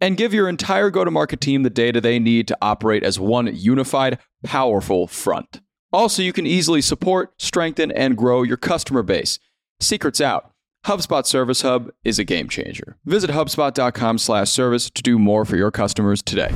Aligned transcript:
And 0.00 0.16
give 0.16 0.32
your 0.32 0.48
entire 0.48 0.90
go 0.90 1.04
to 1.04 1.10
market 1.10 1.40
team 1.40 1.64
the 1.64 1.70
data 1.70 2.00
they 2.00 2.18
need 2.18 2.46
to 2.48 2.58
operate 2.62 3.02
as 3.02 3.18
one 3.18 3.54
unified, 3.54 4.18
powerful 4.44 5.06
front. 5.08 5.60
Also, 5.92 6.22
you 6.22 6.32
can 6.32 6.46
easily 6.46 6.80
support, 6.80 7.32
strengthen, 7.38 7.90
and 7.90 8.16
grow 8.16 8.42
your 8.42 8.56
customer 8.56 9.02
base. 9.02 9.38
Secrets 9.80 10.20
out. 10.20 10.52
HubSpot 10.86 11.26
Service 11.26 11.62
Hub 11.62 11.90
is 12.04 12.18
a 12.18 12.24
game 12.24 12.48
changer. 12.48 12.96
Visit 13.04 13.30
hubspot.com/service 13.30 14.90
to 14.90 15.02
do 15.02 15.18
more 15.18 15.44
for 15.44 15.56
your 15.56 15.70
customers 15.70 16.22
today. 16.22 16.52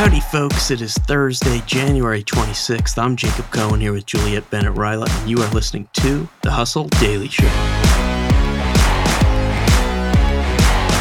Howdy, 0.00 0.20
folks. 0.20 0.70
It 0.70 0.80
is 0.80 0.94
Thursday, 0.94 1.60
January 1.66 2.22
26th. 2.22 2.96
I'm 2.96 3.16
Jacob 3.16 3.50
Cohen 3.50 3.80
here 3.80 3.92
with 3.92 4.06
Juliet 4.06 4.48
Bennett 4.50 4.74
Rylah, 4.74 5.10
and 5.20 5.28
you 5.28 5.38
are 5.42 5.50
listening 5.50 5.88
to 5.94 6.28
The 6.42 6.52
Hustle 6.52 6.88
Daily 7.00 7.28
Show. 7.28 7.99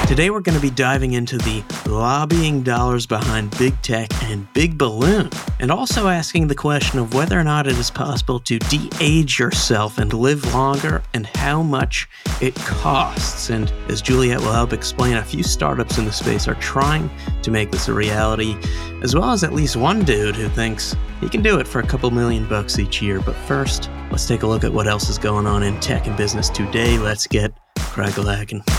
Today, 0.10 0.32
we're 0.32 0.40
going 0.40 0.56
to 0.56 0.62
be 0.62 0.72
diving 0.72 1.14
into 1.14 1.38
the 1.38 1.64
lobbying 1.88 2.64
dollars 2.64 3.06
behind 3.06 3.56
big 3.60 3.80
tech 3.84 4.12
and 4.24 4.52
big 4.54 4.76
balloon, 4.76 5.30
and 5.60 5.70
also 5.70 6.08
asking 6.08 6.48
the 6.48 6.56
question 6.56 6.98
of 6.98 7.14
whether 7.14 7.40
or 7.40 7.44
not 7.44 7.68
it 7.68 7.78
is 7.78 7.92
possible 7.92 8.40
to 8.40 8.58
de 8.58 8.90
age 9.00 9.38
yourself 9.38 10.00
and 10.00 10.12
live 10.12 10.52
longer 10.52 11.04
and 11.14 11.28
how 11.28 11.62
much 11.62 12.10
it 12.42 12.56
costs. 12.56 13.52
And 13.52 13.72
as 13.88 14.02
Juliet 14.02 14.40
will 14.40 14.52
help 14.52 14.74
explain, 14.74 15.16
a 15.16 15.24
few 15.24 15.44
startups 15.44 16.00
in 16.00 16.06
the 16.06 16.12
space 16.12 16.48
are 16.48 16.56
trying 16.56 17.08
to 17.44 17.52
make 17.52 17.70
this 17.70 17.88
a 17.88 17.94
reality, 17.94 18.58
as 19.04 19.14
well 19.14 19.30
as 19.30 19.44
at 19.44 19.54
least 19.54 19.76
one 19.76 20.04
dude 20.04 20.36
who 20.36 20.50
thinks 20.50 20.96
he 21.22 21.30
can 21.30 21.44
do 21.44 21.60
it 21.60 21.68
for 21.68 21.82
a 21.82 21.86
couple 21.86 22.10
million 22.10 22.50
bucks 22.50 22.80
each 22.80 23.00
year. 23.00 23.20
But 23.20 23.36
first, 23.36 23.92
let's 24.10 24.26
take 24.26 24.42
a 24.42 24.48
look 24.48 24.64
at 24.64 24.74
what 24.74 24.88
else 24.88 25.08
is 25.08 25.20
going 25.20 25.46
on 25.46 25.62
in 25.62 25.80
tech 25.82 26.08
and 26.08 26.18
business 26.18 26.50
today. 26.50 26.98
Let's 26.98 27.28
get 27.28 27.54
crackalagging. 27.78 28.79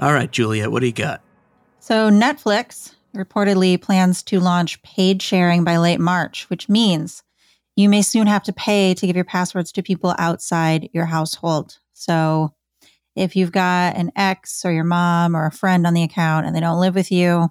All 0.00 0.14
right, 0.14 0.30
Juliet, 0.30 0.72
what 0.72 0.80
do 0.80 0.86
you 0.86 0.92
got? 0.92 1.20
So, 1.78 2.10
Netflix 2.10 2.94
reportedly 3.14 3.80
plans 3.80 4.22
to 4.22 4.40
launch 4.40 4.80
paid 4.82 5.20
sharing 5.20 5.62
by 5.62 5.76
late 5.76 6.00
March, 6.00 6.48
which 6.48 6.70
means 6.70 7.22
you 7.76 7.88
may 7.88 8.00
soon 8.00 8.26
have 8.26 8.42
to 8.44 8.52
pay 8.52 8.94
to 8.94 9.06
give 9.06 9.16
your 9.16 9.26
passwords 9.26 9.72
to 9.72 9.82
people 9.82 10.14
outside 10.18 10.88
your 10.94 11.04
household. 11.04 11.78
So, 11.92 12.54
if 13.14 13.36
you've 13.36 13.52
got 13.52 13.96
an 13.96 14.10
ex 14.16 14.64
or 14.64 14.72
your 14.72 14.84
mom 14.84 15.36
or 15.36 15.44
a 15.44 15.52
friend 15.52 15.86
on 15.86 15.92
the 15.92 16.02
account 16.02 16.46
and 16.46 16.56
they 16.56 16.60
don't 16.60 16.80
live 16.80 16.94
with 16.94 17.12
you, 17.12 17.50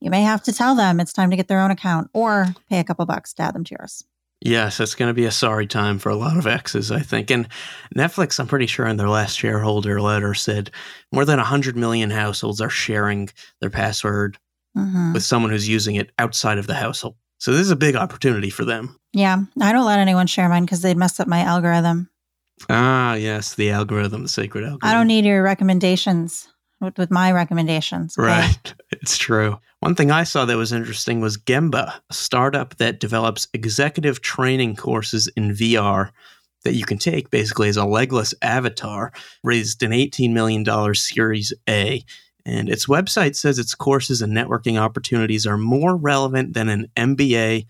you 0.00 0.10
may 0.10 0.22
have 0.22 0.44
to 0.44 0.52
tell 0.52 0.76
them 0.76 1.00
it's 1.00 1.12
time 1.12 1.30
to 1.30 1.36
get 1.36 1.48
their 1.48 1.60
own 1.60 1.72
account 1.72 2.08
or 2.12 2.54
pay 2.70 2.78
a 2.78 2.84
couple 2.84 3.04
bucks 3.04 3.34
to 3.34 3.42
add 3.42 3.54
them 3.54 3.64
to 3.64 3.76
yours. 3.78 4.04
Yes, 4.40 4.78
it's 4.78 4.94
going 4.94 5.08
to 5.08 5.14
be 5.14 5.24
a 5.24 5.32
sorry 5.32 5.66
time 5.66 5.98
for 5.98 6.10
a 6.10 6.16
lot 6.16 6.36
of 6.36 6.46
exes, 6.46 6.92
I 6.92 7.00
think. 7.00 7.30
And 7.30 7.48
Netflix, 7.96 8.38
I'm 8.38 8.46
pretty 8.46 8.66
sure 8.66 8.86
in 8.86 8.96
their 8.96 9.08
last 9.08 9.36
shareholder 9.36 10.00
letter 10.00 10.32
said 10.34 10.70
more 11.12 11.24
than 11.24 11.38
100 11.38 11.76
million 11.76 12.10
households 12.10 12.60
are 12.60 12.70
sharing 12.70 13.30
their 13.60 13.70
password 13.70 14.38
mm-hmm. 14.76 15.12
with 15.12 15.24
someone 15.24 15.50
who's 15.50 15.68
using 15.68 15.96
it 15.96 16.12
outside 16.18 16.58
of 16.58 16.68
the 16.68 16.74
household. 16.74 17.16
So 17.38 17.50
this 17.52 17.62
is 17.62 17.70
a 17.70 17.76
big 17.76 17.96
opportunity 17.96 18.50
for 18.50 18.64
them. 18.64 18.96
Yeah, 19.12 19.42
I 19.60 19.72
don't 19.72 19.86
let 19.86 19.98
anyone 19.98 20.26
share 20.28 20.48
mine 20.48 20.64
because 20.64 20.82
they'd 20.82 20.96
mess 20.96 21.18
up 21.18 21.26
my 21.26 21.40
algorithm. 21.40 22.08
Ah, 22.68 23.14
yes, 23.14 23.54
the 23.54 23.70
algorithm, 23.70 24.22
the 24.22 24.28
sacred 24.28 24.64
algorithm. 24.64 24.88
I 24.88 24.92
don't 24.92 25.06
need 25.06 25.24
your 25.24 25.42
recommendations 25.42 26.48
with, 26.80 26.98
with 26.98 27.10
my 27.10 27.32
recommendations. 27.32 28.16
Okay? 28.18 28.26
Right. 28.26 28.74
It's 28.90 29.18
true. 29.18 29.58
One 29.80 29.94
thing 29.94 30.10
I 30.10 30.24
saw 30.24 30.44
that 30.44 30.56
was 30.56 30.72
interesting 30.72 31.20
was 31.20 31.36
Gemba, 31.36 32.00
a 32.10 32.14
startup 32.14 32.76
that 32.78 33.00
develops 33.00 33.46
executive 33.52 34.22
training 34.22 34.76
courses 34.76 35.28
in 35.36 35.50
VR 35.52 36.10
that 36.64 36.74
you 36.74 36.84
can 36.84 36.98
take 36.98 37.30
basically 37.30 37.68
as 37.68 37.76
a 37.76 37.84
legless 37.84 38.34
avatar, 38.42 39.12
raised 39.44 39.82
an 39.82 39.92
$18 39.92 40.32
million 40.32 40.94
Series 40.94 41.52
A. 41.68 42.02
And 42.44 42.68
its 42.68 42.86
website 42.86 43.36
says 43.36 43.58
its 43.58 43.74
courses 43.74 44.22
and 44.22 44.32
networking 44.32 44.80
opportunities 44.80 45.46
are 45.46 45.58
more 45.58 45.96
relevant 45.96 46.54
than 46.54 46.68
an 46.68 46.86
MBA, 46.96 47.66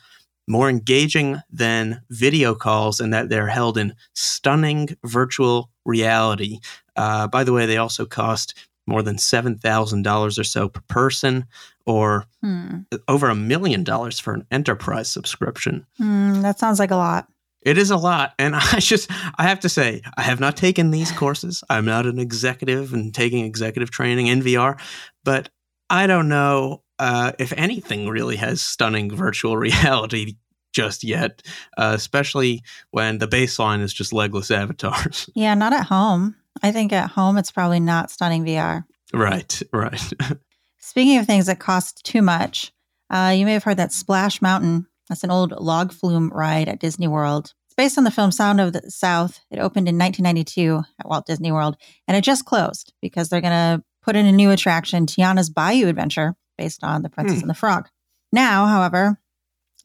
more 0.46 0.70
engaging 0.70 1.40
than 1.50 2.00
video 2.10 2.54
calls, 2.54 3.00
and 3.00 3.12
that 3.12 3.28
they're 3.28 3.48
held 3.48 3.76
in 3.76 3.94
stunning 4.14 4.88
virtual 5.04 5.70
reality. 5.84 6.60
Uh, 6.96 7.26
by 7.26 7.44
the 7.44 7.52
way, 7.52 7.66
they 7.66 7.76
also 7.76 8.06
cost 8.06 8.54
more 8.88 9.03
than 9.03 9.16
$7,000 9.16 10.38
or 10.38 10.44
so 10.44 10.69
per 10.69 10.81
person, 10.88 11.44
or 11.87 12.25
hmm. 12.43 12.81
over 13.06 13.28
a 13.28 13.34
million 13.34 13.84
dollars 13.84 14.19
for 14.19 14.34
an 14.34 14.47
enterprise 14.50 15.09
subscription. 15.09 15.87
Hmm, 15.99 16.41
that 16.41 16.59
sounds 16.59 16.78
like 16.78 16.91
a 16.91 16.97
lot. 16.97 17.28
It 17.62 17.76
is 17.76 17.91
a 17.91 17.97
lot. 17.97 18.34
And 18.38 18.56
I 18.56 18.81
just, 18.81 19.10
I 19.38 19.44
have 19.44 19.60
to 19.60 19.69
say, 19.69 20.03
I 20.16 20.22
have 20.22 20.41
not 20.41 20.56
taken 20.56 20.91
these 20.91 21.12
courses. 21.12 21.62
I'm 21.69 21.84
not 21.84 22.06
an 22.06 22.19
executive 22.19 22.94
and 22.94 23.15
taking 23.15 23.44
executive 23.44 23.91
training 23.91 24.28
in 24.28 24.43
VR, 24.43 24.81
but 25.25 25.50
I 25.91 26.06
don't 26.06 26.28
know 26.28 26.82
uh, 26.99 27.32
if 27.38 27.53
anything 27.56 28.09
really 28.09 28.37
has 28.37 28.62
stunning 28.62 29.15
virtual 29.15 29.56
reality 29.59 30.37
just 30.72 31.03
yet, 31.03 31.43
uh, 31.76 31.93
especially 31.94 32.62
when 32.91 33.19
the 33.19 33.28
baseline 33.28 33.82
is 33.82 33.93
just 33.93 34.12
legless 34.12 34.50
avatars. 34.50 35.28
Yeah, 35.34 35.55
not 35.55 35.72
at 35.72 35.87
home. 35.87 36.37
I 36.62 36.72
think 36.72 36.92
at 36.92 37.10
home 37.10 37.38
it's 37.38 37.52
probably 37.52 37.80
not 37.80 38.10
stunning 38.10 38.44
VR. 38.44 38.84
Right, 39.12 39.62
right. 39.72 40.12
Speaking 40.78 41.19
of 41.19 41.26
things 41.26 41.46
that 41.46 41.58
cost 41.58 42.04
too 42.04 42.22
much, 42.22 42.72
uh, 43.10 43.34
you 43.36 43.44
may 43.44 43.52
have 43.52 43.64
heard 43.64 43.76
that 43.76 43.92
Splash 43.92 44.42
Mountain. 44.42 44.86
That's 45.08 45.24
an 45.24 45.30
old 45.30 45.52
log 45.52 45.92
flume 45.92 46.30
ride 46.30 46.69
at 46.69 46.80
Disney 46.80 47.08
World. 47.08 47.54
It's 47.66 47.74
based 47.74 47.98
on 47.98 48.04
the 48.04 48.10
film 48.10 48.30
Song 48.30 48.60
of 48.60 48.72
the 48.72 48.91
South. 48.91 49.41
It 49.50 49.58
opened 49.58 49.88
in 49.88 49.98
1992 49.98 50.82
at 51.00 51.08
Walt 51.08 51.26
Disney 51.26 51.52
World, 51.52 51.76
and 52.06 52.16
it 52.16 52.24
just 52.24 52.44
closed 52.44 52.92
because 53.00 53.28
they're 53.28 53.40
going 53.40 53.52
to 53.52 53.82
put 54.02 54.16
in 54.16 54.26
a 54.26 54.32
new 54.32 54.50
attraction, 54.50 55.06
Tiana's 55.06 55.50
Bayou 55.50 55.88
Adventure, 55.88 56.34
based 56.56 56.84
on 56.84 57.02
The 57.02 57.10
Princess 57.10 57.38
hmm. 57.38 57.44
and 57.44 57.50
the 57.50 57.54
Frog. 57.54 57.88
Now, 58.32 58.66
however, 58.66 59.19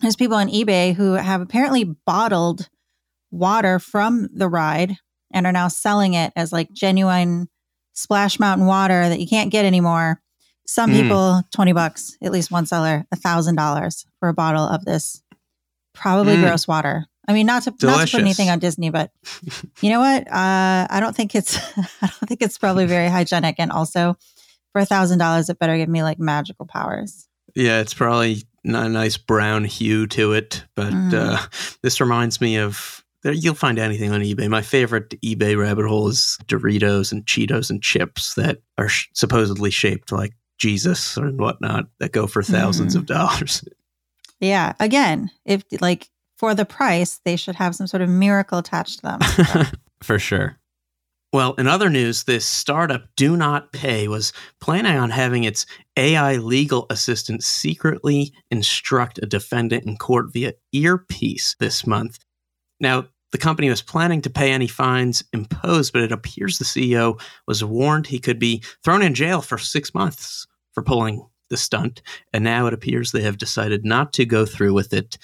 there's 0.01 0.15
people 0.15 0.37
on 0.37 0.49
eBay 0.49 0.93
who 0.93 1.13
have 1.13 1.41
apparently 1.41 1.83
bottled 1.83 2.69
water 3.31 3.79
from 3.79 4.29
the 4.33 4.49
ride 4.49 4.97
and 5.33 5.45
are 5.45 5.51
now 5.51 5.67
selling 5.67 6.13
it 6.13 6.31
as 6.35 6.51
like 6.51 6.71
genuine 6.71 7.49
splash 7.93 8.39
mountain 8.39 8.67
water 8.67 9.07
that 9.09 9.19
you 9.19 9.27
can't 9.27 9.51
get 9.51 9.65
anymore. 9.65 10.19
Some 10.65 10.91
mm. 10.91 11.01
people, 11.01 11.41
20 11.53 11.73
bucks, 11.73 12.17
at 12.21 12.31
least 12.31 12.51
one 12.51 12.65
seller, 12.65 13.05
a 13.11 13.15
thousand 13.15 13.55
dollars 13.55 14.05
for 14.19 14.29
a 14.29 14.33
bottle 14.33 14.63
of 14.63 14.85
this 14.85 15.21
probably 15.93 16.35
mm. 16.35 16.41
gross 16.41 16.67
water. 16.67 17.05
I 17.27 17.33
mean, 17.33 17.45
not 17.45 17.63
to 17.63 17.71
Delicious. 17.71 17.99
not 17.99 18.07
to 18.07 18.11
put 18.17 18.21
anything 18.21 18.49
on 18.49 18.59
Disney, 18.59 18.89
but 18.89 19.11
you 19.81 19.89
know 19.89 19.99
what? 19.99 20.27
Uh, 20.27 20.87
I 20.89 20.99
don't 20.99 21.15
think 21.15 21.35
it's 21.35 21.57
I 21.77 21.83
don't 22.01 22.27
think 22.27 22.41
it's 22.41 22.57
probably 22.57 22.85
very 22.85 23.07
hygienic. 23.07 23.55
And 23.59 23.71
also, 23.71 24.17
for 24.71 24.81
a 24.81 24.85
thousand 24.85 25.19
dollars, 25.19 25.49
it 25.49 25.59
better 25.59 25.77
give 25.77 25.89
me 25.89 26.03
like 26.03 26.19
magical 26.19 26.65
powers. 26.65 27.27
Yeah, 27.55 27.79
it's 27.79 27.93
probably 27.93 28.43
not 28.63 28.87
a 28.87 28.89
nice 28.89 29.17
brown 29.17 29.63
hue 29.63 30.07
to 30.07 30.33
it. 30.33 30.65
But 30.75 30.93
mm. 30.93 31.13
uh, 31.13 31.47
this 31.81 32.01
reminds 32.01 32.41
me 32.41 32.57
of 32.57 33.02
there, 33.23 33.33
you'll 33.33 33.55
find 33.55 33.79
anything 33.79 34.11
on 34.11 34.21
eBay. 34.21 34.49
My 34.49 34.61
favorite 34.61 35.09
eBay 35.21 35.57
rabbit 35.57 35.87
hole 35.87 36.09
is 36.09 36.37
Doritos 36.45 37.11
and 37.11 37.25
Cheetos 37.25 37.69
and 37.69 37.81
chips 37.81 38.35
that 38.35 38.59
are 38.77 38.89
sh- 38.89 39.07
supposedly 39.13 39.71
shaped 39.71 40.11
like 40.11 40.33
Jesus 40.57 41.17
and 41.17 41.39
whatnot 41.39 41.85
that 41.99 42.11
go 42.11 42.27
for 42.27 42.41
1000s 42.41 42.91
mm. 42.91 42.95
of 42.95 43.05
dollars. 43.05 43.63
Yeah. 44.39 44.73
Again, 44.81 45.31
if 45.45 45.63
like 45.79 46.09
for 46.35 46.53
the 46.53 46.65
price, 46.65 47.21
they 47.23 47.37
should 47.37 47.55
have 47.55 47.75
some 47.75 47.87
sort 47.87 48.01
of 48.01 48.09
miracle 48.09 48.57
attached 48.57 48.99
to 48.99 49.01
them. 49.03 49.67
For 50.03 50.19
sure. 50.19 50.59
Well, 51.31 51.53
in 51.53 51.65
other 51.67 51.89
news, 51.89 52.25
this 52.25 52.45
startup, 52.45 53.07
Do 53.15 53.37
Not 53.37 53.71
Pay, 53.71 54.09
was 54.09 54.33
planning 54.59 54.97
on 54.97 55.09
having 55.09 55.45
its 55.45 55.65
AI 55.95 56.35
legal 56.35 56.85
assistant 56.89 57.41
secretly 57.43 58.33
instruct 58.51 59.17
a 59.17 59.25
defendant 59.25 59.85
in 59.85 59.95
court 59.95 60.33
via 60.33 60.53
earpiece 60.73 61.55
this 61.59 61.87
month. 61.87 62.19
Now, 62.81 63.07
the 63.33 63.39
company 63.39 63.67
was 63.67 63.81
planning 63.81 64.21
to 64.21 64.29
pay 64.29 64.51
any 64.51 64.67
fines 64.67 65.23
imposed, 65.33 65.91
but 65.91 66.03
it 66.03 66.11
appears 66.11 66.59
the 66.59 66.63
CEO 66.63 67.19
was 67.47 67.63
warned 67.63 68.05
he 68.05 68.19
could 68.19 68.37
be 68.37 68.63
thrown 68.83 69.01
in 69.01 69.15
jail 69.15 69.41
for 69.41 69.57
six 69.57 69.93
months 69.93 70.45
for 70.71 70.83
pulling 70.83 71.27
the 71.49 71.57
stunt. 71.57 72.03
And 72.31 72.43
now 72.43 72.67
it 72.67 72.73
appears 72.73 73.11
they 73.11 73.23
have 73.23 73.39
decided 73.39 73.83
not 73.83 74.13
to 74.13 74.25
go 74.25 74.45
through 74.45 74.73
with 74.73 74.93
it, 74.93 75.17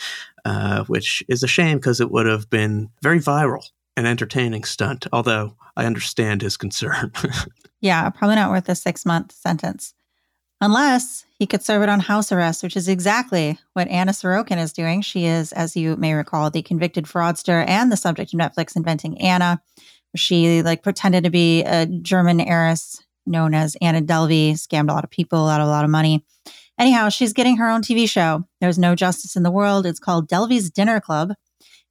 uh, 0.44 0.84
which 0.86 1.24
is 1.30 1.44
a 1.44 1.48
shame 1.48 1.78
because 1.78 2.02
it 2.02 2.10
would 2.10 2.26
have 2.26 2.50
been 2.50 2.90
very 3.04 3.20
viral 3.20 3.64
and 3.96 4.08
entertaining 4.08 4.64
stunt, 4.64 5.06
although 5.14 5.56
I 5.78 5.86
understand 5.86 6.42
his 6.42 6.58
concern. 6.58 7.12
yeah, 7.80 8.10
probably 8.10 8.38
not 8.38 8.50
worth 8.50 8.70
a 8.70 8.76
six 8.76 9.06
month 9.06 9.34
sentence. 9.34 9.94
Unless 10.62 11.26
he 11.38 11.48
could 11.48 11.64
serve 11.64 11.84
it 11.84 11.90
on 11.90 12.02
house 12.02 12.32
arrest, 12.32 12.64
which 12.64 12.76
is 12.76 12.90
exactly 12.90 13.58
what 13.74 13.88
Anna 13.88 14.12
Sorokin 14.12 14.58
is 14.58 14.74
doing. 14.74 15.02
She 15.02 15.26
is, 15.26 15.54
as 15.54 15.78
you 15.78 15.96
may 15.96 16.14
recall, 16.14 16.50
the 16.50 16.62
convicted 16.62 17.06
fraudster 17.06 17.66
and 17.68 17.92
the 17.92 17.98
subject 17.98 18.34
of 18.34 18.40
Netflix 18.40 18.76
inventing 18.76 19.22
Anna. 19.22 19.62
She 20.16 20.62
like 20.62 20.84
pretended 20.84 21.24
to 21.24 21.30
be 21.30 21.64
a 21.64 21.86
German 21.86 22.42
heiress 22.42 23.02
known 23.26 23.54
as 23.54 23.78
Anna 23.82 24.02
Delvey, 24.02 24.54
scammed 24.54 24.90
a 24.90 24.94
lot 24.94 25.04
of 25.04 25.10
people 25.10 25.48
out 25.48 25.62
of 25.62 25.68
a 25.68 25.70
lot 25.70 25.86
of 25.86 25.92
money. 25.92 26.26
Anyhow, 26.78 27.10
she's 27.10 27.34
getting 27.34 27.58
her 27.58 27.70
own 27.70 27.82
TV 27.82 28.10
show. 28.10 28.46
There's 28.60 28.80
no 28.80 28.96
justice 28.96 29.36
in 29.36 29.44
the 29.44 29.52
world. 29.52 29.86
It's 29.86 30.00
called 30.00 30.28
Delvey's 30.28 30.70
Dinner 30.70 31.00
Club. 31.00 31.34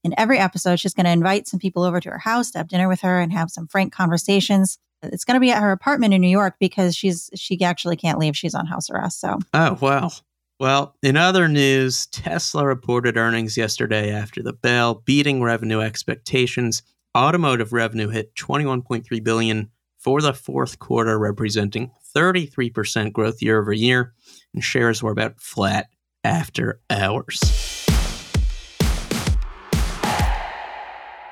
In 0.05 0.15
every 0.17 0.39
episode, 0.39 0.81
she's 0.81 0.95
going 0.95 1.05
to 1.05 1.13
invite 1.13 1.49
some 1.49 1.61
people 1.61 1.85
over 1.85 2.01
to 2.01 2.11
her 2.11 2.19
house 2.19 2.51
to 2.51 2.59
have 2.59 2.69
dinner 2.69 2.89
with 2.89 3.01
her 3.01 3.21
and 3.21 3.33
have 3.33 3.51
some 3.51 3.67
frank 3.67 3.93
conversations. 3.93 4.79
It's 5.03 5.25
going 5.25 5.37
to 5.37 5.41
be 5.41 5.51
at 5.51 5.63
her 5.63 5.73
apartment 5.73 6.15
in 6.15 6.21
New 6.21 6.29
York 6.29 6.57
because 6.59 6.97
she's 6.97 7.31
she 7.35 7.63
actually 7.63 7.97
can't 7.97 8.19
leave. 8.19 8.37
She's 8.37 8.55
on 8.55 8.67
house 8.67 8.91
arrest. 8.91 9.21
So. 9.21 9.39
Oh 9.55 9.79
well. 9.81 10.13
Well, 10.61 10.97
in 11.05 11.17
other 11.17 11.47
news, 11.47 12.07
Tesla 12.07 12.67
reported 12.67 13.17
earnings 13.17 13.57
yesterday 13.57 14.11
after 14.11 14.43
the 14.43 14.53
bell, 14.53 15.03
beating 15.05 15.41
revenue 15.41 15.81
expectations. 15.81 16.83
Automotive 17.17 17.73
revenue 17.73 18.09
hit 18.09 18.35
21.3 18.35 19.23
billion 19.23 19.71
for 19.99 20.21
the 20.21 20.35
fourth 20.35 20.81
quarter, 20.81 21.17
representing 21.17 21.93
33% 22.17 23.13
growth 23.13 23.41
year 23.41 23.61
over 23.61 23.73
year, 23.73 24.15
and 24.53 24.65
shares 24.65 25.01
were 25.01 25.13
about 25.13 25.41
flat 25.41 25.91
after 26.25 26.81
hours. 26.91 27.68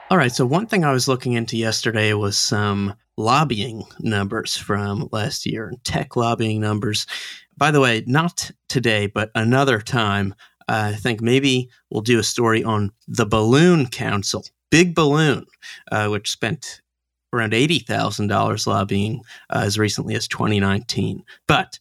All 0.09 0.19
right, 0.19 0.31
so 0.31 0.47
one 0.47 0.67
thing 0.67 0.85
I 0.85 0.93
was 0.93 1.09
looking 1.09 1.33
into 1.33 1.57
yesterday 1.57 2.13
was 2.13 2.39
some 2.39 2.95
lobbying 3.17 3.83
numbers 3.99 4.57
from 4.57 5.09
last 5.11 5.45
year, 5.45 5.73
tech 5.83 6.15
lobbying 6.15 6.61
numbers. 6.61 7.09
By 7.57 7.73
the 7.73 7.81
way, 7.81 8.05
not 8.07 8.53
today, 8.69 9.09
but 9.09 9.33
another 9.35 9.81
time. 9.81 10.33
I 10.69 10.93
think 10.93 11.21
maybe 11.21 11.71
we'll 11.91 12.03
do 12.03 12.21
a 12.21 12.25
story 12.25 12.63
on 12.63 12.93
the 13.09 13.27
Balloon 13.27 13.89
Council, 13.89 14.45
Big 14.71 14.95
Balloon, 14.95 15.45
uh, 15.91 16.07
which 16.07 16.31
spent 16.31 16.83
around 17.33 17.53
$80,000 17.53 18.67
lobbying 18.69 19.23
uh, 19.51 19.63
as 19.65 19.77
recently 19.77 20.15
as 20.15 20.29
2019. 20.29 21.25
But 21.49 21.81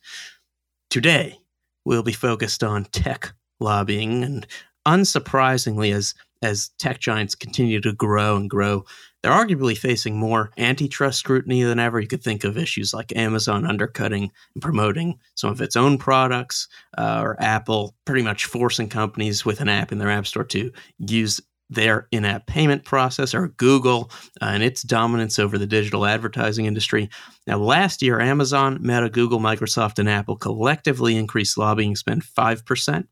today, 0.89 1.37
we'll 1.85 2.01
be 2.01 2.11
focused 2.11 2.63
on 2.63 2.85
tech 2.85 3.33
lobbying. 3.59 4.23
And 4.23 4.47
unsurprisingly, 4.87 5.93
as 5.93 6.15
as 6.41 6.69
tech 6.79 6.99
giants 6.99 7.35
continue 7.35 7.81
to 7.81 7.93
grow 7.93 8.35
and 8.35 8.49
grow, 8.49 8.85
they're 9.21 9.31
arguably 9.31 9.77
facing 9.77 10.17
more 10.19 10.51
antitrust 10.57 11.19
scrutiny 11.19 11.63
than 11.63 11.79
ever. 11.79 11.99
You 11.99 12.07
could 12.07 12.23
think 12.23 12.43
of 12.43 12.57
issues 12.57 12.93
like 12.93 13.15
Amazon 13.15 13.65
undercutting 13.65 14.31
and 14.53 14.61
promoting 14.61 15.17
some 15.33 15.49
of 15.49 15.61
its 15.61 15.75
own 15.75 15.97
products, 15.97 16.67
uh, 16.97 17.21
or 17.23 17.41
Apple 17.41 17.95
pretty 18.05 18.21
much 18.21 18.45
forcing 18.45 18.87
companies 18.87 19.43
with 19.43 19.61
an 19.61 19.69
app 19.69 19.91
in 19.91 19.97
their 19.97 20.11
app 20.11 20.27
store 20.27 20.43
to 20.43 20.71
use 20.99 21.41
their 21.69 22.07
in 22.11 22.25
app 22.25 22.45
payment 22.45 22.83
process, 22.85 23.33
or 23.33 23.47
Google 23.47 24.11
uh, 24.41 24.45
and 24.45 24.61
its 24.61 24.83
dominance 24.83 25.39
over 25.39 25.57
the 25.57 25.65
digital 25.65 26.05
advertising 26.05 26.65
industry. 26.65 27.09
Now, 27.47 27.57
last 27.57 28.01
year, 28.01 28.19
Amazon, 28.19 28.77
Meta, 28.81 29.09
Google, 29.09 29.39
Microsoft, 29.39 29.97
and 29.97 30.09
Apple 30.09 30.35
collectively 30.35 31.15
increased 31.15 31.57
lobbying 31.57 31.95
spend 31.95 32.23
5%. 32.23 33.07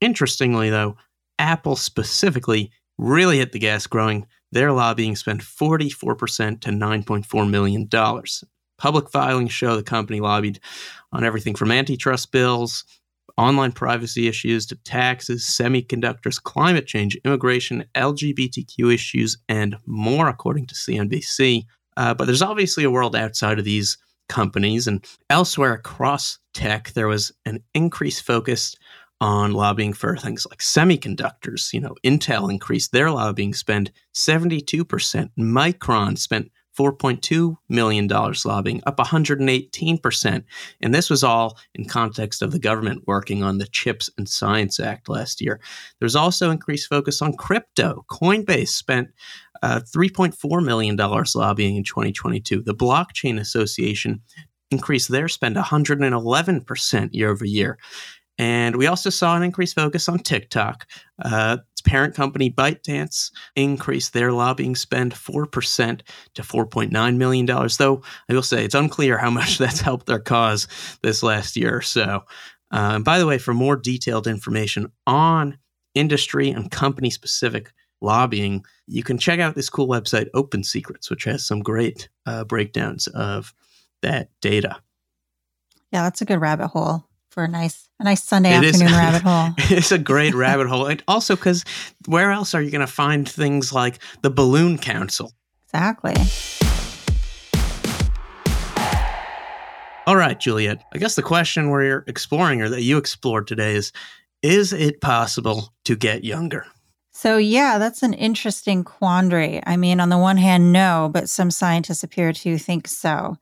Interestingly, 0.00 0.70
though, 0.70 0.96
Apple 1.42 1.76
specifically 1.76 2.70
really 2.98 3.38
hit 3.38 3.52
the 3.52 3.58
gas, 3.58 3.86
growing 3.86 4.26
their 4.52 4.70
lobbying 4.72 5.16
spend 5.16 5.40
44% 5.40 6.60
to 6.60 6.70
$9.4 6.70 7.50
million. 7.50 7.88
Public 8.78 9.10
filings 9.10 9.52
show 9.52 9.74
the 9.74 9.82
company 9.82 10.20
lobbied 10.20 10.60
on 11.12 11.24
everything 11.24 11.54
from 11.54 11.72
antitrust 11.72 12.30
bills 12.30 12.84
online 13.38 13.72
privacy 13.72 14.28
issues 14.28 14.66
to 14.66 14.76
taxes, 14.76 15.44
semiconductors, 15.44 16.42
climate 16.42 16.86
change, 16.86 17.16
immigration, 17.24 17.84
LGBTQ 17.94 18.92
issues, 18.92 19.38
and 19.48 19.76
more, 19.86 20.28
according 20.28 20.66
to 20.66 20.74
CNBC. 20.74 21.64
Uh, 21.96 22.14
but 22.14 22.26
there's 22.26 22.42
obviously 22.42 22.84
a 22.84 22.90
world 22.90 23.16
outside 23.16 23.58
of 23.58 23.64
these 23.64 23.96
companies, 24.28 24.86
and 24.86 25.04
elsewhere 25.30 25.72
across 25.72 26.38
tech, 26.54 26.92
there 26.92 27.08
was 27.08 27.32
an 27.44 27.62
increased 27.74 28.22
focus 28.22 28.76
on 29.22 29.52
lobbying 29.52 29.92
for 29.92 30.16
things 30.16 30.44
like 30.50 30.58
semiconductors. 30.58 31.72
You 31.72 31.80
know, 31.80 31.94
Intel 32.04 32.50
increased 32.50 32.90
their 32.90 33.08
lobbying 33.08 33.54
spend 33.54 33.92
72%. 34.14 35.30
Micron 35.38 36.18
spent 36.18 36.50
$4.2 36.76 37.56
million 37.68 38.08
lobbying, 38.08 38.82
up 38.84 38.96
118%. 38.96 40.44
And 40.80 40.94
this 40.94 41.08
was 41.08 41.22
all 41.22 41.56
in 41.76 41.84
context 41.84 42.42
of 42.42 42.50
the 42.50 42.58
government 42.58 43.04
working 43.06 43.44
on 43.44 43.58
the 43.58 43.66
CHIPS 43.66 44.10
and 44.18 44.28
Science 44.28 44.80
Act 44.80 45.08
last 45.08 45.40
year. 45.40 45.60
There's 46.00 46.16
also 46.16 46.50
increased 46.50 46.88
focus 46.88 47.22
on 47.22 47.34
crypto. 47.34 48.04
Coinbase 48.10 48.70
spent 48.70 49.10
uh, 49.62 49.82
$3.4 49.94 50.64
million 50.64 50.96
lobbying 50.96 51.76
in 51.76 51.84
2022. 51.84 52.62
The 52.62 52.74
Blockchain 52.74 53.38
Association 53.38 54.20
increased 54.72 55.10
their 55.10 55.28
spend 55.28 55.54
111% 55.54 57.08
year 57.12 57.30
over 57.30 57.44
year. 57.44 57.78
And 58.38 58.76
we 58.76 58.86
also 58.86 59.10
saw 59.10 59.36
an 59.36 59.42
increased 59.42 59.74
focus 59.74 60.08
on 60.08 60.18
TikTok. 60.18 60.86
Uh, 61.22 61.58
its 61.72 61.82
parent 61.82 62.14
company 62.14 62.50
ByteDance 62.50 63.30
increased 63.56 64.12
their 64.12 64.32
lobbying 64.32 64.74
spend 64.74 65.12
4% 65.12 66.00
to 66.34 66.42
$4.9 66.42 67.16
million, 67.16 67.46
though 67.46 68.02
I 68.28 68.32
will 68.32 68.42
say 68.42 68.64
it's 68.64 68.74
unclear 68.74 69.18
how 69.18 69.30
much 69.30 69.58
that's 69.58 69.80
helped 69.80 70.06
their 70.06 70.18
cause 70.18 70.66
this 71.02 71.22
last 71.22 71.56
year 71.56 71.76
or 71.76 71.82
so. 71.82 72.22
Uh, 72.72 72.92
and 72.94 73.04
by 73.04 73.18
the 73.18 73.26
way, 73.26 73.36
for 73.38 73.52
more 73.52 73.76
detailed 73.76 74.26
information 74.26 74.90
on 75.06 75.58
industry 75.94 76.50
and 76.50 76.70
company 76.70 77.10
specific 77.10 77.70
lobbying, 78.00 78.64
you 78.86 79.02
can 79.02 79.18
check 79.18 79.40
out 79.40 79.54
this 79.54 79.68
cool 79.68 79.86
website, 79.86 80.28
Open 80.32 80.64
Secrets, 80.64 81.10
which 81.10 81.24
has 81.24 81.44
some 81.44 81.60
great 81.60 82.08
uh, 82.24 82.44
breakdowns 82.44 83.08
of 83.08 83.52
that 84.00 84.30
data. 84.40 84.80
Yeah, 85.92 86.04
that's 86.04 86.22
a 86.22 86.24
good 86.24 86.40
rabbit 86.40 86.68
hole 86.68 87.06
for 87.32 87.44
a 87.44 87.48
nice 87.48 87.88
a 87.98 88.04
nice 88.04 88.22
Sunday 88.22 88.50
it 88.50 88.64
afternoon 88.64 88.88
is, 88.88 88.92
rabbit 88.98 89.22
hole. 89.22 89.48
It's 89.76 89.90
a 89.90 89.98
great 89.98 90.34
rabbit 90.34 90.68
hole. 90.68 90.86
And 90.86 91.02
also 91.08 91.34
because 91.34 91.64
where 92.06 92.30
else 92.30 92.54
are 92.54 92.60
you 92.60 92.70
going 92.70 92.86
to 92.86 92.92
find 92.92 93.28
things 93.28 93.72
like 93.72 93.98
the 94.20 94.30
Balloon 94.30 94.76
Council? 94.76 95.32
Exactly. 95.64 96.14
All 100.06 100.16
right, 100.16 100.38
Juliet. 100.38 100.82
I 100.92 100.98
guess 100.98 101.14
the 101.14 101.22
question 101.22 101.70
we're 101.70 102.04
exploring 102.06 102.60
or 102.60 102.68
that 102.68 102.82
you 102.82 102.98
explored 102.98 103.46
today 103.46 103.74
is 103.74 103.92
is 104.42 104.72
it 104.72 105.00
possible 105.00 105.72
to 105.84 105.96
get 105.96 106.24
younger? 106.24 106.66
So, 107.12 107.36
yeah, 107.36 107.78
that's 107.78 108.02
an 108.02 108.14
interesting 108.14 108.82
quandary. 108.82 109.62
I 109.64 109.76
mean, 109.76 110.00
on 110.00 110.08
the 110.08 110.18
one 110.18 110.38
hand, 110.38 110.72
no, 110.72 111.08
but 111.12 111.28
some 111.28 111.50
scientists 111.50 112.02
appear 112.02 112.32
to 112.32 112.58
think 112.58 112.88
so 112.88 113.36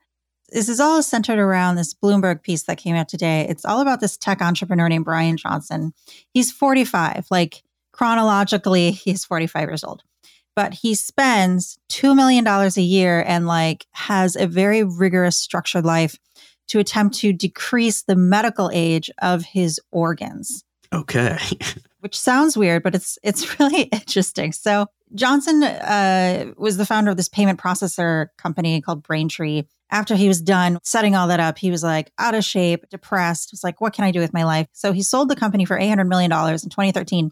this 0.51 0.67
is 0.67 0.79
all 0.79 1.01
centered 1.01 1.39
around 1.39 1.75
this 1.75 1.93
Bloomberg 1.93 2.43
piece 2.43 2.63
that 2.63 2.77
came 2.77 2.95
out 2.95 3.07
today. 3.07 3.45
It's 3.49 3.65
all 3.65 3.79
about 3.79 4.01
this 4.01 4.17
tech 4.17 4.41
entrepreneur 4.41 4.89
named 4.89 5.05
Brian 5.05 5.37
Johnson. 5.37 5.93
He's 6.33 6.51
45, 6.51 7.27
like 7.31 7.63
chronologically, 7.93 8.91
he's 8.91 9.25
45 9.25 9.69
years 9.69 9.83
old, 9.83 10.03
but 10.55 10.73
he 10.73 10.93
spends 10.95 11.79
$2 11.89 12.15
million 12.15 12.45
a 12.45 12.81
year 12.81 13.23
and 13.25 13.47
like 13.47 13.85
has 13.91 14.35
a 14.35 14.47
very 14.47 14.83
rigorous 14.83 15.37
structured 15.37 15.85
life 15.85 16.17
to 16.67 16.79
attempt 16.79 17.15
to 17.17 17.33
decrease 17.33 18.03
the 18.03 18.15
medical 18.15 18.69
age 18.73 19.09
of 19.21 19.43
his 19.43 19.79
organs. 19.91 20.63
Okay. 20.93 21.37
Which 21.99 22.19
sounds 22.19 22.57
weird, 22.57 22.81
but 22.83 22.95
it's 22.95 23.19
it's 23.23 23.59
really 23.59 23.83
interesting. 23.83 24.51
So 24.51 24.87
Johnson 25.15 25.63
uh, 25.63 26.53
was 26.57 26.77
the 26.77 26.85
founder 26.85 27.11
of 27.11 27.17
this 27.17 27.29
payment 27.29 27.59
processor 27.59 28.27
company 28.37 28.81
called 28.81 29.03
Braintree, 29.03 29.63
after 29.91 30.15
he 30.15 30.27
was 30.27 30.41
done 30.41 30.79
setting 30.83 31.15
all 31.15 31.27
that 31.27 31.39
up, 31.39 31.57
he 31.57 31.69
was 31.69 31.83
like 31.83 32.11
out 32.17 32.33
of 32.33 32.43
shape, 32.43 32.89
depressed, 32.89 33.49
was 33.51 33.63
like, 33.63 33.81
what 33.81 33.93
can 33.93 34.05
I 34.05 34.11
do 34.11 34.19
with 34.19 34.33
my 34.33 34.43
life? 34.43 34.67
So 34.71 34.93
he 34.93 35.03
sold 35.03 35.29
the 35.29 35.35
company 35.35 35.65
for 35.65 35.77
$800 35.77 36.07
million 36.07 36.31
in 36.31 36.69
2013 36.69 37.31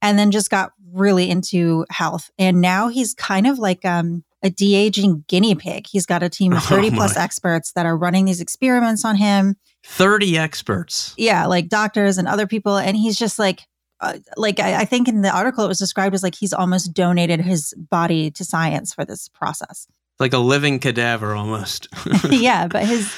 and 0.00 0.18
then 0.18 0.30
just 0.30 0.50
got 0.50 0.72
really 0.92 1.30
into 1.30 1.84
health. 1.90 2.30
And 2.38 2.60
now 2.60 2.88
he's 2.88 3.14
kind 3.14 3.46
of 3.46 3.58
like 3.58 3.84
um, 3.84 4.24
a 4.42 4.50
de 4.50 4.74
aging 4.74 5.24
guinea 5.28 5.54
pig. 5.54 5.86
He's 5.88 6.06
got 6.06 6.22
a 6.22 6.28
team 6.28 6.54
of 6.54 6.64
30 6.64 6.88
oh 6.92 6.94
plus 6.94 7.16
experts 7.16 7.72
that 7.72 7.86
are 7.86 7.96
running 7.96 8.24
these 8.24 8.40
experiments 8.40 9.04
on 9.04 9.16
him. 9.16 9.56
30 9.84 10.38
experts. 10.38 11.14
Yeah, 11.18 11.46
like 11.46 11.68
doctors 11.68 12.16
and 12.16 12.26
other 12.26 12.46
people. 12.46 12.76
And 12.76 12.96
he's 12.96 13.18
just 13.18 13.38
like, 13.38 13.62
uh, 14.02 14.18
like 14.36 14.60
I, 14.60 14.82
I 14.82 14.84
think 14.84 15.08
in 15.08 15.22
the 15.22 15.34
article 15.34 15.64
it 15.64 15.68
was 15.68 15.78
described 15.78 16.14
as 16.14 16.22
like 16.22 16.34
he's 16.34 16.52
almost 16.52 16.92
donated 16.92 17.40
his 17.40 17.72
body 17.76 18.30
to 18.32 18.44
science 18.44 18.92
for 18.92 19.04
this 19.04 19.28
process 19.28 19.86
like 20.22 20.32
a 20.32 20.38
living 20.38 20.78
cadaver 20.78 21.34
almost. 21.34 21.88
yeah, 22.30 22.68
but 22.68 22.84
his 22.84 23.12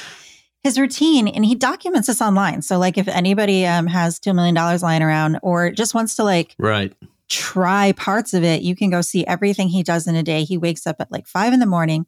his 0.62 0.78
routine 0.78 1.28
and 1.28 1.44
he 1.44 1.54
documents 1.54 2.08
this 2.08 2.22
online. 2.22 2.62
So 2.62 2.78
like 2.78 2.96
if 2.96 3.06
anybody 3.06 3.66
um, 3.66 3.86
has 3.86 4.18
two 4.18 4.32
million 4.32 4.54
dollars 4.54 4.82
lying 4.82 5.02
around 5.02 5.38
or 5.42 5.70
just 5.70 5.94
wants 5.94 6.16
to 6.16 6.24
like 6.24 6.54
right 6.58 6.92
try 7.28 7.92
parts 7.92 8.34
of 8.34 8.42
it, 8.42 8.62
you 8.62 8.74
can 8.74 8.90
go 8.90 9.02
see 9.02 9.26
everything 9.26 9.68
he 9.68 9.82
does 9.82 10.06
in 10.06 10.16
a 10.16 10.22
day. 10.22 10.44
He 10.44 10.56
wakes 10.56 10.86
up 10.86 10.96
at 10.98 11.12
like 11.12 11.26
five 11.26 11.52
in 11.52 11.60
the 11.60 11.66
morning. 11.66 12.06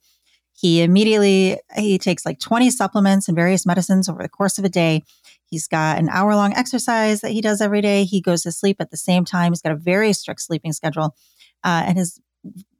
He 0.56 0.82
immediately 0.82 1.58
he 1.76 1.98
takes 1.98 2.24
like 2.24 2.40
20 2.40 2.70
supplements 2.70 3.28
and 3.28 3.36
various 3.36 3.66
medicines 3.66 4.08
over 4.08 4.22
the 4.22 4.28
course 4.28 4.58
of 4.58 4.64
a 4.64 4.70
day. 4.70 5.04
He's 5.44 5.68
got 5.68 5.98
an 5.98 6.08
hour 6.08 6.34
long 6.34 6.54
exercise 6.54 7.20
that 7.20 7.30
he 7.30 7.42
does 7.42 7.60
every 7.60 7.82
day. 7.82 8.04
He 8.04 8.20
goes 8.20 8.42
to 8.42 8.52
sleep 8.52 8.78
at 8.80 8.90
the 8.90 8.96
same 8.96 9.24
time. 9.24 9.52
He's 9.52 9.62
got 9.62 9.72
a 9.72 9.76
very 9.76 10.12
strict 10.12 10.40
sleeping 10.40 10.72
schedule. 10.72 11.14
Uh, 11.62 11.84
and 11.86 11.98
his 11.98 12.18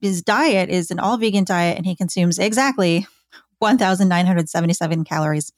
his 0.00 0.22
diet 0.22 0.70
is 0.70 0.90
an 0.90 0.98
all 0.98 1.16
vegan 1.18 1.44
diet, 1.44 1.76
and 1.76 1.84
he 1.84 1.96
consumes 1.96 2.38
exactly 2.38 3.06
1,977 3.58 5.04
calories 5.04 5.52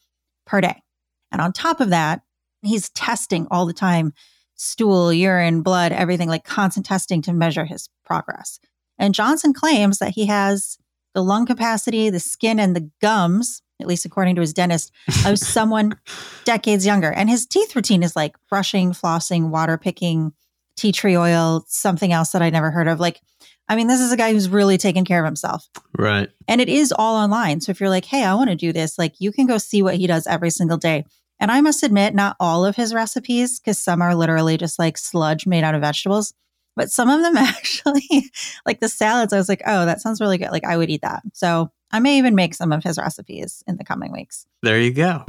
per 0.47 0.61
day. 0.61 0.83
And 1.31 1.41
on 1.41 1.53
top 1.53 1.81
of 1.81 1.91
that, 1.91 2.23
he's 2.63 2.89
testing 2.91 3.47
all 3.51 3.67
the 3.67 3.73
time 3.73 4.13
stool, 4.55 5.13
urine, 5.13 5.63
blood, 5.63 5.93
everything 5.93 6.29
like 6.29 6.43
constant 6.43 6.85
testing 6.85 7.23
to 7.23 7.33
measure 7.33 7.65
his 7.65 7.89
progress. 8.05 8.59
And 8.99 9.15
Johnson 9.15 9.53
claims 9.53 9.99
that 9.99 10.15
he 10.15 10.27
has 10.27 10.79
the 11.19 11.25
lung 11.25 11.47
capacity, 11.47 12.11
the 12.11 12.21
skin, 12.21 12.61
and 12.61 12.77
the 12.77 12.89
gums, 13.03 13.61
at 13.81 13.89
least 13.89 14.05
according 14.05 14.37
to 14.37 14.41
his 14.41 14.53
dentist, 14.53 14.93
of 15.27 15.37
someone 15.37 15.99
decades 16.45 16.87
younger. 16.87 17.11
And 17.11 17.29
his 17.29 17.45
teeth 17.45 17.75
routine 17.75 18.05
is 18.05 18.15
like 18.15 18.37
brushing, 18.49 18.93
flossing, 18.93 19.49
water 19.49 19.77
picking, 19.77 20.33
tea 20.77 20.93
tree 20.93 21.17
oil, 21.17 21.65
something 21.67 22.13
else 22.13 22.31
that 22.31 22.41
I 22.41 22.51
never 22.51 22.71
heard 22.71 22.87
of. 22.87 23.01
Like, 23.01 23.21
I 23.69 23.75
mean, 23.75 23.89
this 23.89 24.01
is 24.01 24.13
a 24.13 24.17
guy 24.17 24.33
who's 24.33 24.49
really 24.49 24.79
taken 24.79 25.05
care 25.05 25.19
of 25.19 25.27
himself. 25.27 25.69
Right. 25.99 26.29
And 26.47 26.61
it 26.61 26.69
is 26.69 26.95
all 26.97 27.17
online. 27.17 27.61
So 27.63 27.71
if 27.71 27.81
you're 27.81 27.91
like, 27.91 28.05
hey, 28.05 28.23
I 28.23 28.37
want 28.37 28.51
to 28.51 28.55
do 28.55 28.73
this, 28.73 28.97
like 28.97 29.15
you 29.19 29.33
can 29.33 29.49
go 29.49 29.59
see 29.59 29.83
what 29.83 29.97
he 29.97 30.07
does 30.07 30.25
every 30.29 30.51
single 30.51 30.79
day. 30.79 31.05
And 31.41 31.51
I 31.51 31.61
must 31.63 31.83
admit, 31.83 32.15
not 32.15 32.37
all 32.39 32.65
of 32.65 32.77
his 32.77 32.95
recipes, 32.95 33.59
because 33.59 33.81
some 33.81 34.03
are 34.03 34.15
literally 34.15 34.57
just 34.57 34.79
like 34.79 34.97
sludge 34.97 35.49
made 35.49 35.65
out 35.65 35.75
of 35.75 35.81
vegetables, 35.81 36.33
but 36.79 36.91
some 36.91 37.11
of 37.11 37.21
them 37.21 37.37
actually, 37.37 38.31
like 38.65 38.81
the 38.81 38.89
salads, 38.89 39.35
I 39.35 39.37
was 39.37 39.51
like, 39.51 39.63
oh, 39.67 39.85
that 39.85 40.01
sounds 40.01 40.21
really 40.21 40.39
good. 40.39 40.51
Like 40.51 40.65
I 40.65 40.79
would 40.79 40.89
eat 40.89 41.03
that. 41.03 41.23
So 41.35 41.71
I 41.91 41.99
may 41.99 42.17
even 42.17 42.35
make 42.35 42.55
some 42.55 42.73
of 42.73 42.83
his 42.83 42.97
recipes 42.97 43.63
in 43.67 43.77
the 43.77 43.85
coming 43.85 44.13
weeks. 44.13 44.47
There 44.63 44.81
you 44.81 44.93
go. 44.93 45.25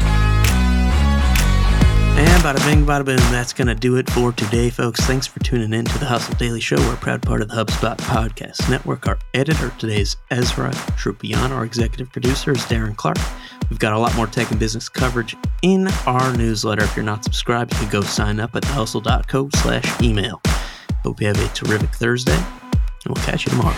And 2.19 2.43
bada 2.43 2.57
bing, 2.65 2.85
bada 2.85 3.05
boom. 3.05 3.17
That's 3.31 3.53
going 3.53 3.69
to 3.69 3.75
do 3.75 3.95
it 3.95 4.09
for 4.09 4.33
today, 4.33 4.69
folks. 4.69 4.99
Thanks 5.01 5.25
for 5.25 5.39
tuning 5.39 5.73
in 5.73 5.85
to 5.85 5.97
the 5.99 6.05
Hustle 6.05 6.35
Daily 6.35 6.59
Show. 6.59 6.75
We're 6.75 6.95
a 6.95 6.97
proud 6.97 7.21
part 7.21 7.41
of 7.41 7.47
the 7.47 7.55
HubSpot 7.55 7.95
Podcast 7.97 8.69
Network. 8.69 9.07
Our 9.07 9.17
editor 9.33 9.73
today 9.79 10.01
is 10.01 10.17
Ezra 10.29 10.71
Trupian. 10.97 11.51
Our 11.51 11.63
executive 11.63 12.11
producer 12.11 12.51
is 12.51 12.61
Darren 12.65 12.95
Clarke. 12.95 13.17
We've 13.69 13.79
got 13.79 13.93
a 13.93 13.97
lot 13.99 14.13
more 14.15 14.27
tech 14.27 14.51
and 14.51 14.59
business 14.59 14.89
coverage 14.89 15.35
in 15.61 15.87
our 16.05 16.35
newsletter. 16.35 16.83
If 16.83 16.95
you're 16.95 17.05
not 17.05 17.23
subscribed, 17.23 17.73
you 17.73 17.79
can 17.79 17.89
go 17.89 18.01
sign 18.01 18.39
up 18.39 18.55
at 18.55 18.63
thehustle.co 18.63 19.49
slash 19.55 20.01
email. 20.01 20.41
Hope 21.03 21.21
you 21.21 21.27
have 21.27 21.39
a 21.39 21.47
terrific 21.53 21.91
Thursday, 21.91 22.35
and 22.35 23.15
we'll 23.15 23.23
catch 23.23 23.45
you 23.45 23.51
tomorrow. 23.51 23.75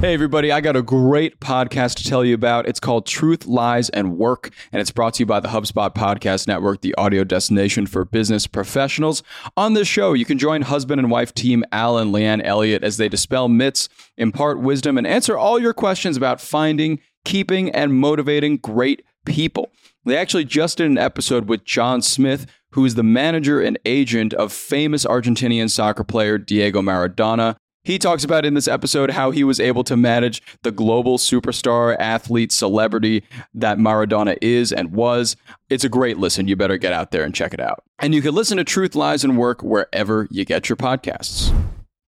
Hey, 0.00 0.14
everybody, 0.14 0.52
I 0.52 0.60
got 0.60 0.76
a 0.76 0.82
great 0.82 1.40
podcast 1.40 1.96
to 1.96 2.04
tell 2.04 2.24
you 2.24 2.32
about. 2.32 2.68
It's 2.68 2.78
called 2.78 3.04
Truth, 3.04 3.46
Lies, 3.46 3.88
and 3.90 4.16
Work, 4.16 4.50
and 4.70 4.80
it's 4.80 4.92
brought 4.92 5.14
to 5.14 5.22
you 5.22 5.26
by 5.26 5.40
the 5.40 5.48
HubSpot 5.48 5.92
Podcast 5.92 6.46
Network, 6.46 6.82
the 6.82 6.94
audio 6.96 7.24
destination 7.24 7.84
for 7.84 8.04
business 8.04 8.46
professionals. 8.46 9.24
On 9.56 9.72
this 9.72 9.88
show, 9.88 10.12
you 10.12 10.24
can 10.24 10.38
join 10.38 10.62
husband 10.62 11.00
and 11.00 11.10
wife 11.10 11.34
team 11.34 11.64
Al 11.72 11.98
and 11.98 12.14
Leanne 12.14 12.44
Elliott 12.44 12.84
as 12.84 12.96
they 12.98 13.08
dispel 13.08 13.48
myths, 13.48 13.88
impart 14.16 14.60
wisdom, 14.60 14.98
and 14.98 15.06
answer 15.06 15.36
all 15.36 15.58
your 15.58 15.74
questions 15.74 16.16
about 16.16 16.40
finding, 16.40 17.00
keeping, 17.28 17.68
and 17.70 17.92
motivating 17.92 18.56
great 18.56 19.04
people. 19.26 19.70
They 20.06 20.16
actually 20.16 20.46
just 20.46 20.78
did 20.78 20.86
an 20.86 20.96
episode 20.96 21.46
with 21.46 21.62
John 21.62 22.00
Smith, 22.00 22.46
who 22.70 22.86
is 22.86 22.94
the 22.94 23.02
manager 23.02 23.60
and 23.60 23.78
agent 23.84 24.32
of 24.32 24.50
famous 24.50 25.04
Argentinian 25.04 25.68
soccer 25.68 26.04
player 26.04 26.38
Diego 26.38 26.80
Maradona. 26.80 27.56
He 27.84 27.98
talks 27.98 28.24
about 28.24 28.46
in 28.46 28.54
this 28.54 28.66
episode 28.66 29.10
how 29.10 29.30
he 29.30 29.44
was 29.44 29.60
able 29.60 29.84
to 29.84 29.96
manage 29.96 30.42
the 30.62 30.70
global 30.70 31.18
superstar 31.18 31.94
athlete 31.98 32.50
celebrity 32.50 33.24
that 33.52 33.76
Maradona 33.76 34.38
is 34.40 34.72
and 34.72 34.92
was. 34.92 35.36
It's 35.68 35.84
a 35.84 35.90
great 35.90 36.16
listen. 36.16 36.48
You 36.48 36.56
better 36.56 36.78
get 36.78 36.94
out 36.94 37.10
there 37.10 37.24
and 37.24 37.34
check 37.34 37.52
it 37.52 37.60
out. 37.60 37.84
And 37.98 38.14
you 38.14 38.22
can 38.22 38.34
listen 38.34 38.56
to 38.56 38.64
Truth, 38.64 38.94
Lies, 38.94 39.22
and 39.22 39.36
Work 39.36 39.62
wherever 39.62 40.28
you 40.30 40.46
get 40.46 40.70
your 40.70 40.76
podcasts. 40.76 41.54